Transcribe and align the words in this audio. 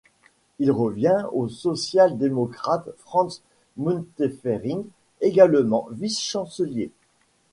Il 0.57 0.71
revient 0.71 1.25
au 1.31 1.47
social-démocrate 1.47 2.89
Franz 3.05 3.43
Müntefering, 3.77 4.83
également 5.21 5.87
vice-chancelier. 5.91 6.91